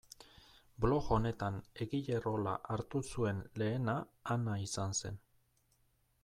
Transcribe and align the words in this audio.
Blog 0.85 1.09
honetan 1.17 1.59
egile 1.85 2.21
rola 2.23 2.55
hartu 2.77 3.03
zuen 3.11 3.45
lehena 3.63 3.97
Ana 4.37 4.57
izan 4.65 4.99
zen. 5.03 5.23